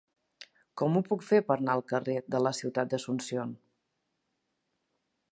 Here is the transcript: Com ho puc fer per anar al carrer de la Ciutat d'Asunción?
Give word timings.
Com 0.81 0.95
ho 0.95 1.01
puc 1.09 1.25
fer 1.25 1.41
per 1.49 1.57
anar 1.59 1.75
al 1.77 1.83
carrer 1.91 2.15
de 2.35 2.41
la 2.45 2.53
Ciutat 2.59 2.89
d'Asunción? 2.93 3.53